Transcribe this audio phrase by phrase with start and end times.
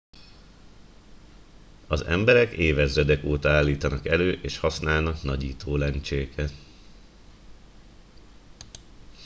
[1.87, 6.51] az emberek évezredek óta állítanak elő és használnak nagyító lencséket